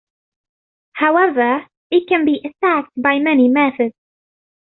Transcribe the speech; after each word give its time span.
However, 0.93 1.63
it 1.91 2.07
can 2.07 2.25
be 2.25 2.41
attacked 2.43 2.89
by 2.97 3.19
many 3.19 3.49
methods. 3.49 3.93